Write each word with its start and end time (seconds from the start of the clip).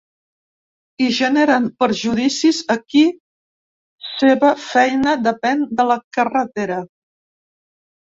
I 1.07 1.09
generen 1.17 1.67
perjudicis 1.83 2.63
a 2.77 2.79
qui 2.95 3.05
seva 4.09 4.53
feina 4.67 5.17
depèn 5.31 5.65
de 5.81 5.91
la 5.95 6.03
carretera. 6.21 6.85